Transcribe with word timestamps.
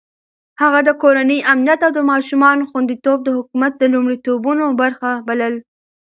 هغه 0.61 0.79
د 0.87 0.89
کورنۍ 1.01 1.39
امنيت 1.53 1.79
او 1.85 1.91
د 1.97 1.99
ماشومانو 2.11 2.67
خونديتوب 2.69 3.17
د 3.23 3.29
حکومت 3.37 3.71
د 3.77 3.83
لومړيتوبونو 3.93 4.65
برخه 4.81 5.09
بلله. 5.27 5.59